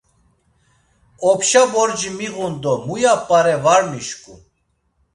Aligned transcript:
Opşa 1.29 1.63
borci 1.71 2.09
miğun 2.17 2.53
do 2.63 2.73
muya 2.85 3.13
p̌are 3.27 3.55
var 3.63 3.83
mişǩun. 3.89 4.39